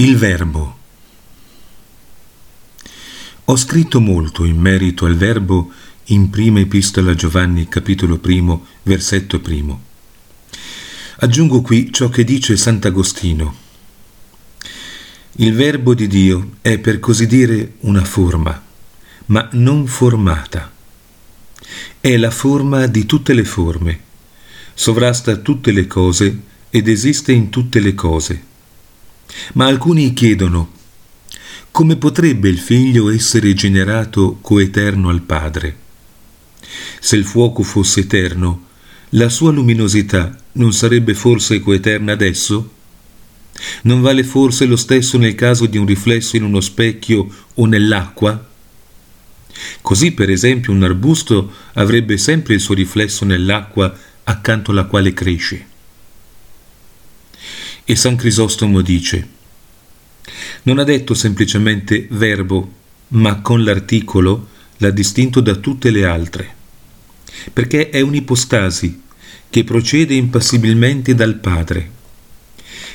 Il 0.00 0.16
Verbo. 0.16 0.78
Ho 3.44 3.56
scritto 3.56 4.00
molto 4.00 4.46
in 4.46 4.56
merito 4.56 5.04
al 5.04 5.14
Verbo 5.14 5.70
in 6.04 6.30
prima 6.30 6.58
epistola 6.58 7.14
Giovanni 7.14 7.68
capitolo 7.68 8.16
primo 8.16 8.64
versetto 8.84 9.40
primo. 9.40 9.82
Aggiungo 11.18 11.60
qui 11.60 11.92
ciò 11.92 12.08
che 12.08 12.24
dice 12.24 12.56
Sant'Agostino. 12.56 13.54
Il 15.32 15.52
Verbo 15.52 15.92
di 15.92 16.06
Dio 16.06 16.52
è 16.62 16.78
per 16.78 16.98
così 16.98 17.26
dire 17.26 17.74
una 17.80 18.02
forma, 18.02 18.58
ma 19.26 19.50
non 19.52 19.86
formata. 19.86 20.72
È 22.00 22.16
la 22.16 22.30
forma 22.30 22.86
di 22.86 23.04
tutte 23.04 23.34
le 23.34 23.44
forme, 23.44 24.00
sovrasta 24.72 25.36
tutte 25.36 25.72
le 25.72 25.86
cose 25.86 26.40
ed 26.70 26.88
esiste 26.88 27.32
in 27.32 27.50
tutte 27.50 27.80
le 27.80 27.94
cose 27.94 28.48
ma 29.54 29.66
alcuni 29.66 30.12
chiedono 30.12 30.78
come 31.72 31.96
potrebbe 31.96 32.48
il 32.48 32.58
figlio 32.58 33.10
essere 33.10 33.54
generato 33.54 34.38
coeterno 34.40 35.08
al 35.08 35.22
padre? 35.22 35.76
Se 36.98 37.16
il 37.16 37.24
fuoco 37.24 37.62
fosse 37.62 38.00
eterno, 38.00 38.66
la 39.10 39.28
sua 39.28 39.52
luminosità 39.52 40.36
non 40.52 40.72
sarebbe 40.72 41.14
forse 41.14 41.60
coeterna 41.60 42.12
adesso? 42.12 42.72
Non 43.82 44.00
vale 44.00 44.24
forse 44.24 44.66
lo 44.66 44.76
stesso 44.76 45.16
nel 45.16 45.36
caso 45.36 45.66
di 45.66 45.78
un 45.78 45.86
riflesso 45.86 46.36
in 46.36 46.42
uno 46.42 46.60
specchio 46.60 47.28
o 47.54 47.66
nell'acqua? 47.66 48.48
Così, 49.80 50.12
per 50.12 50.28
esempio, 50.28 50.72
un 50.72 50.82
arbusto 50.82 51.52
avrebbe 51.74 52.18
sempre 52.18 52.54
il 52.54 52.60
suo 52.60 52.74
riflesso 52.74 53.24
nell'acqua 53.24 53.96
accanto 54.24 54.72
alla 54.72 54.84
quale 54.84 55.14
cresce. 55.14 55.66
E 57.90 57.96
San 57.96 58.14
Crisostomo 58.14 58.82
dice, 58.82 59.26
non 60.62 60.78
ha 60.78 60.84
detto 60.84 61.12
semplicemente 61.12 62.06
verbo, 62.10 62.72
ma 63.08 63.40
con 63.40 63.64
l'articolo 63.64 64.46
l'ha 64.76 64.90
distinto 64.90 65.40
da 65.40 65.56
tutte 65.56 65.90
le 65.90 66.04
altre, 66.04 66.54
perché 67.52 67.90
è 67.90 68.00
un'ipostasi 68.00 69.02
che 69.50 69.64
procede 69.64 70.14
impassibilmente 70.14 71.16
dal 71.16 71.34
Padre. 71.40 71.90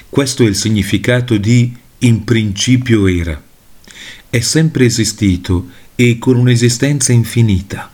Questo 0.08 0.46
è 0.46 0.48
il 0.48 0.56
significato 0.56 1.36
di 1.36 1.76
in 1.98 2.24
principio 2.24 3.06
era. 3.08 3.44
È 4.30 4.40
sempre 4.40 4.86
esistito 4.86 5.72
e 5.96 6.18
con 6.18 6.38
un'esistenza 6.38 7.12
infinita. 7.12 7.92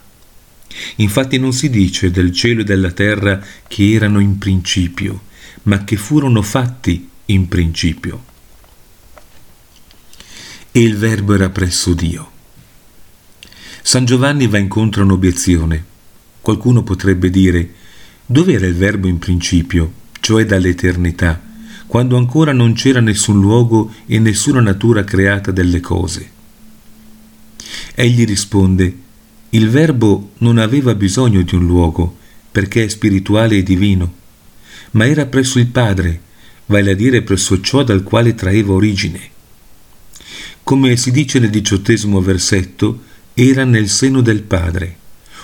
Infatti 0.98 1.40
non 1.40 1.52
si 1.52 1.72
dice 1.72 2.12
del 2.12 2.32
cielo 2.32 2.62
e 2.62 2.64
della 2.64 2.92
terra 2.92 3.44
che 3.68 3.92
erano 3.92 4.20
in 4.20 4.38
principio, 4.38 5.30
ma 5.64 5.84
che 5.84 5.96
furono 5.96 6.42
fatti 6.42 7.10
in 7.26 7.48
principio. 7.48 8.30
E 10.72 10.82
il 10.82 10.98
Verbo 10.98 11.34
era 11.34 11.50
presso 11.50 11.94
Dio. 11.94 12.30
San 13.84 14.06
Giovanni 14.06 14.48
va 14.48 14.58
incontro 14.58 15.02
a 15.02 15.06
un'obiezione. 15.06 15.86
Qualcuno 16.40 16.84
potrebbe 16.84 17.30
dire, 17.30 17.74
dove 18.26 18.54
era 18.54 18.66
il 18.66 18.76
Verbo 18.76 19.08
in 19.08 19.20
principio, 19.20 19.94
cioè 20.20 20.46
dall'eternità, 20.46 21.42
quando 21.88 22.16
ancora 22.16 22.54
non 22.54 22.74
c'era 22.74 23.02
nessun 23.02 23.40
luogo 23.40 23.94
e 24.06 24.18
nessuna 24.20 24.62
natura 24.62 25.04
creata 25.04 25.52
delle 25.52 25.82
cose? 25.82 26.30
Egli 27.94 28.26
risponde, 28.26 28.98
il 29.50 29.70
Verbo 29.70 30.32
non 30.38 30.58
aveva 30.58 30.96
bisogno 30.96 31.42
di 31.42 31.56
un 31.56 31.66
luogo, 31.66 32.18
perché 32.52 32.86
è 32.86 32.88
spirituale 32.88 33.58
e 33.58 33.64
divino 33.64 34.20
ma 34.92 35.08
era 35.08 35.26
presso 35.26 35.60
il 35.60 35.68
Padre, 35.68 36.20
vale 36.66 36.92
a 36.92 36.96
dire 36.96 37.22
presso 37.22 37.60
ciò 37.62 37.84
dal 37.84 38.04
quale 38.04 38.36
traeva 38.36 38.74
origine. 38.74 39.20
Come 40.64 40.96
si 40.98 41.12
dice 41.12 41.40
nel 41.40 41.50
diciottesimo 41.50 42.22
versetto, 42.22 43.04
era 43.34 43.64
nel 43.64 43.90
seno 43.90 44.22
del 44.22 44.42
Padre, 44.42 44.98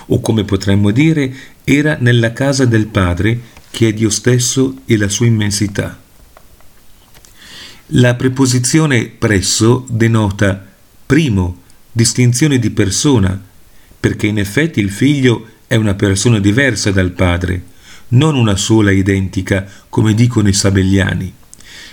o 0.07 0.19
come 0.19 0.43
potremmo 0.43 0.91
dire, 0.91 1.33
era 1.63 1.97
nella 1.99 2.33
casa 2.33 2.65
del 2.65 2.87
Padre, 2.87 3.39
che 3.69 3.89
è 3.89 3.93
Dio 3.93 4.09
stesso 4.09 4.81
e 4.85 4.97
la 4.97 5.09
sua 5.09 5.25
immensità. 5.25 5.99
La 7.91 8.15
preposizione 8.15 9.07
presso 9.07 9.85
denota 9.89 10.65
primo, 11.05 11.61
distinzione 11.91 12.59
di 12.59 12.69
persona, 12.69 13.41
perché 13.99 14.27
in 14.27 14.39
effetti 14.39 14.79
il 14.79 14.91
figlio 14.91 15.47
è 15.67 15.75
una 15.75 15.95
persona 15.95 16.39
diversa 16.39 16.91
dal 16.91 17.11
padre, 17.11 17.63
non 18.09 18.35
una 18.35 18.56
sola 18.56 18.91
identica, 18.91 19.68
come 19.90 20.13
dicono 20.13 20.47
i 20.47 20.53
sabelliani. 20.53 21.34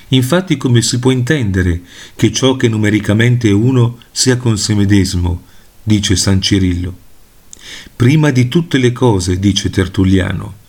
Infatti 0.09 0.57
come 0.57 0.83
si 0.83 0.99
può 0.99 1.11
intendere 1.11 1.81
che 2.15 2.31
ciò 2.31 2.57
che 2.57 2.69
numericamente 2.69 3.49
è 3.49 3.53
uno 3.53 3.99
sia 4.13 4.37
con 4.37 4.57
sé 4.59 4.75
medesimo, 4.75 5.45
dice 5.83 6.15
San 6.15 6.41
Cirillo. 6.41 7.03
Prima 7.97 8.31
di 8.31 8.49
tutte 8.49 8.79
le 8.79 8.93
cose, 8.93 9.39
dice 9.39 9.71
Tertulliano, 9.71 10.63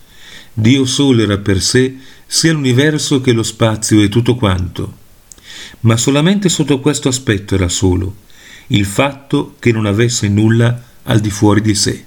Dio 0.52 0.86
solo 0.86 1.22
era 1.22 1.36
per 1.38 1.60
sé 1.60 1.96
sia 2.26 2.52
l'universo 2.52 3.20
che 3.20 3.32
lo 3.32 3.42
spazio 3.42 4.00
e 4.00 4.08
tutto 4.08 4.34
quanto. 4.34 5.04
Ma 5.80 5.96
solamente 5.96 6.48
sotto 6.48 6.80
questo 6.80 7.08
aspetto 7.08 7.54
era 7.54 7.68
solo, 7.68 8.16
il 8.68 8.86
fatto 8.86 9.56
che 9.58 9.70
non 9.70 9.86
avesse 9.86 10.28
nulla 10.28 10.82
al 11.04 11.20
di 11.20 11.30
fuori 11.30 11.60
di 11.60 11.74
sé. 11.74 12.04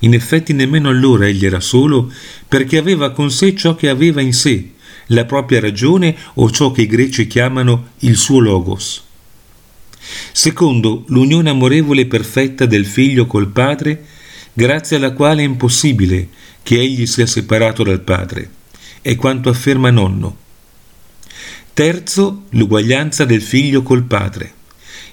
In 0.00 0.14
effetti 0.14 0.52
nemmeno 0.52 0.88
allora 0.88 1.26
egli 1.26 1.44
era 1.44 1.60
solo, 1.60 2.12
perché 2.48 2.78
aveva 2.78 3.10
con 3.10 3.30
sé 3.30 3.54
ciò 3.54 3.74
che 3.74 3.88
aveva 3.88 4.20
in 4.20 4.32
sé, 4.32 4.70
la 5.08 5.24
propria 5.24 5.60
ragione 5.60 6.16
o 6.34 6.50
ciò 6.50 6.70
che 6.70 6.82
i 6.82 6.86
greci 6.86 7.26
chiamano 7.26 7.90
il 8.00 8.16
suo 8.16 8.40
logos. 8.40 9.02
Secondo, 10.32 11.04
l'unione 11.08 11.50
amorevole 11.50 12.02
e 12.02 12.06
perfetta 12.06 12.66
del 12.66 12.86
figlio 12.86 13.26
col 13.26 13.48
padre, 13.48 14.04
grazie 14.52 14.96
alla 14.96 15.12
quale 15.12 15.42
è 15.42 15.44
impossibile 15.44 16.28
che 16.62 16.80
egli 16.80 17.06
sia 17.06 17.26
separato 17.26 17.82
dal 17.82 18.00
padre, 18.00 18.50
è 19.02 19.14
quanto 19.16 19.48
afferma 19.48 19.90
nonno. 19.90 20.44
Terzo, 21.72 22.44
l'uguaglianza 22.50 23.24
del 23.24 23.42
figlio 23.42 23.82
col 23.82 24.04
padre. 24.04 24.54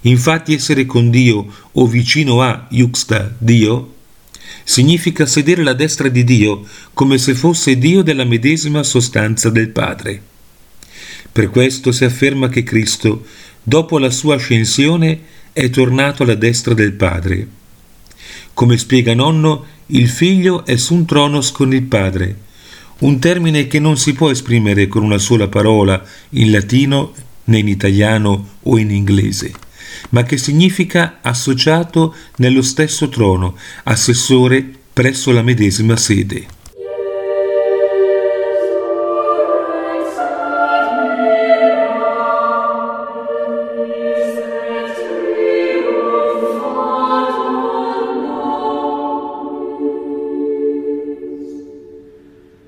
Infatti 0.02 0.54
essere 0.54 0.86
con 0.86 1.10
Dio 1.10 1.46
o 1.72 1.88
vicino 1.88 2.42
a 2.42 2.68
Yuxta 2.70 3.36
Dio 3.38 3.94
significa 4.64 5.26
sedere 5.26 5.62
alla 5.62 5.74
destra 5.74 6.08
di 6.08 6.24
Dio 6.24 6.66
come 6.94 7.18
se 7.18 7.34
fosse 7.34 7.78
Dio 7.78 8.02
della 8.02 8.24
medesima 8.24 8.84
sostanza 8.84 9.50
del 9.50 9.70
Padre. 9.70 10.22
Per 11.32 11.50
questo 11.50 11.92
si 11.92 12.06
afferma 12.06 12.50
che 12.50 12.64
Cristo, 12.64 13.26
dopo 13.62 13.98
la 13.98 14.10
sua 14.10 14.36
ascensione, 14.36 15.20
è 15.52 15.70
tornato 15.70 16.24
alla 16.24 16.36
destra 16.36 16.74
del 16.74 16.94
Padre. 16.94 17.48
Come 18.54 18.78
spiega 18.78 19.14
nonno, 19.14 19.66
il 19.88 20.08
figlio 20.08 20.66
è 20.66 20.78
su 20.78 20.94
un 20.94 21.06
trono 21.06 21.42
con 21.52 21.74
il 21.74 21.84
Padre, 21.84 22.38
un 23.00 23.20
termine 23.20 23.68
che 23.68 23.80
non 23.80 23.98
si 23.98 24.14
può 24.14 24.30
esprimere 24.30 24.88
con 24.88 25.04
una 25.04 25.18
sola 25.18 25.48
parola 25.48 26.04
in 26.30 26.52
latino 26.52 27.14
né 27.46 27.58
in 27.58 27.68
italiano 27.68 28.50
o 28.64 28.78
in 28.78 28.92
inglese 28.92 29.72
ma 30.10 30.24
che 30.24 30.38
significa 30.38 31.20
associato 31.22 32.16
nello 32.38 32.62
stesso 32.62 33.10
trono, 33.10 33.58
assessore 33.84 34.64
presso 34.94 35.32
la 35.32 35.42
medesima 35.42 35.96
sede. 35.98 36.62